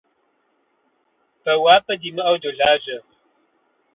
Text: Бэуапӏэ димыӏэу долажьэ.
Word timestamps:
Бэуапӏэ 1.43 1.93
димыӏэу 2.01 2.37
долажьэ. 2.41 2.97